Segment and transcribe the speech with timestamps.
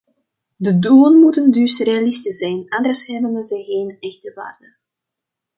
[0.57, 4.75] De doelen moeten dus realistisch zijn, anders hebben ze geen echte waarde.